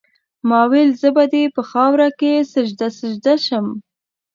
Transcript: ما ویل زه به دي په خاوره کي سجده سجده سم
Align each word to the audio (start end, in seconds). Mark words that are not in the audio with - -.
ما 0.49 0.61
ویل 0.71 0.91
زه 1.01 1.09
به 1.15 1.23
دي 1.31 1.43
په 1.55 1.61
خاوره 1.71 2.07
کي 2.19 2.33
سجده 2.53 2.87
سجده 2.99 3.33
سم 3.45 3.65